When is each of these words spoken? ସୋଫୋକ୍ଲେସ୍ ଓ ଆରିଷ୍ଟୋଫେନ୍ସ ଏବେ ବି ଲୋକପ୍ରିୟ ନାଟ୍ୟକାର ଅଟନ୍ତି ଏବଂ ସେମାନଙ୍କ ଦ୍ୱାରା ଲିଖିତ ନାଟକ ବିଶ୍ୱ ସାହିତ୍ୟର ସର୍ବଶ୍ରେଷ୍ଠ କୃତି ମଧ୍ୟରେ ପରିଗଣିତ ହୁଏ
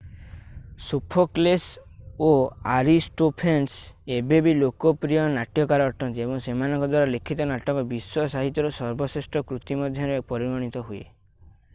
ସୋଫୋକ୍ଲେସ୍ 0.83 1.65
ଓ 2.27 2.29
ଆରିଷ୍ଟୋଫେନ୍ସ 2.75 4.15
ଏବେ 4.15 4.39
ବି 4.47 4.55
ଲୋକପ୍ରିୟ 4.61 5.21
ନାଟ୍ୟକାର 5.37 5.89
ଅଟନ୍ତି 5.91 6.25
ଏବଂ 6.25 6.41
ସେମାନଙ୍କ 6.47 6.87
ଦ୍ୱାରା 6.95 7.11
ଲିଖିତ 7.17 7.49
ନାଟକ 7.53 7.87
ବିଶ୍ୱ 7.93 8.33
ସାହିତ୍ୟର 8.37 8.73
ସର୍ବଶ୍ରେଷ୍ଠ 8.81 9.45
କୃତି 9.53 9.79
ମଧ୍ୟରେ 9.85 10.19
ପରିଗଣିତ 10.33 10.85
ହୁଏ 10.91 11.05